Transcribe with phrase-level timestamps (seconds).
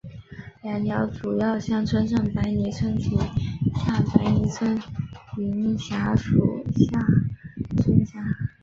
[0.63, 3.15] 两条主要乡村上白泥村及
[3.85, 4.75] 下白泥村
[5.35, 7.05] 均辖属厦
[7.77, 8.23] 村乡。